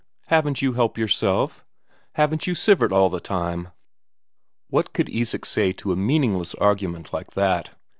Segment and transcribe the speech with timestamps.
[0.29, 1.63] Haven't you help yourself?
[2.13, 3.67] Haven't you Sivert all the time?"
[4.67, 7.69] What could Isak say to a meaningless argument like that?